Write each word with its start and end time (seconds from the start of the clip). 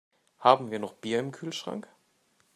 Haben 0.39 0.71
wir 0.71 0.79
noch 0.79 0.93
Bier 0.95 1.19
im 1.19 1.31
Kühlschrank? 1.31 1.87